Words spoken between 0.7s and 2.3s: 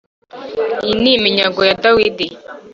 iyi ni iminyago ya Dawidi